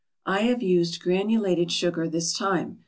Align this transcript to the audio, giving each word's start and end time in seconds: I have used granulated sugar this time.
I 0.25 0.39
have 0.45 0.63
used 0.63 0.99
granulated 0.99 1.71
sugar 1.71 2.09
this 2.09 2.33
time. 2.35 2.79